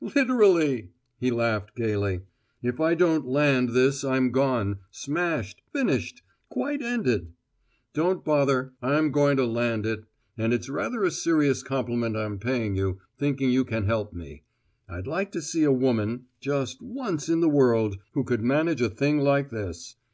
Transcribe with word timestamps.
"Literally!" 0.00 0.88
He 1.20 1.30
laughed 1.30 1.76
gayly. 1.76 2.22
"If 2.62 2.80
I 2.80 2.94
don't 2.94 3.26
`land' 3.26 3.74
this 3.74 4.02
I'm 4.04 4.30
gone, 4.32 4.78
smashed, 4.90 5.60
finished 5.70 6.22
quite 6.48 6.80
ended! 6.80 7.34
Don't 7.92 8.24
bother, 8.24 8.72
I'm 8.80 9.10
going 9.12 9.36
to 9.36 9.42
`land' 9.42 9.84
it. 9.84 10.04
And 10.38 10.54
it's 10.54 10.70
rather 10.70 11.04
a 11.04 11.10
serious 11.10 11.62
compliment 11.62 12.16
I'm 12.16 12.38
paying 12.38 12.74
you, 12.74 13.00
thinking 13.18 13.50
you 13.50 13.66
can 13.66 13.84
help 13.84 14.14
me. 14.14 14.44
I'd 14.88 15.06
like 15.06 15.30
to 15.32 15.42
see 15.42 15.62
a 15.64 15.70
woman 15.72 16.24
just 16.40 16.80
once 16.80 17.28
in 17.28 17.40
the 17.40 17.50
world 17.50 17.98
who 18.12 18.24
could 18.24 18.40
manage 18.42 18.80
a 18.80 18.88
thing 18.88 19.18
like 19.18 19.50
this." 19.50 19.96